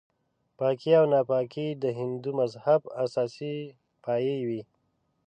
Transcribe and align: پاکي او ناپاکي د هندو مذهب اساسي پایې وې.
پاکي 0.57 0.91
او 0.99 1.05
ناپاکي 1.13 1.67
د 1.83 1.85
هندو 1.99 2.29
مذهب 2.39 2.81
اساسي 3.03 3.55
پایې 4.03 4.37
وې. 4.47 4.61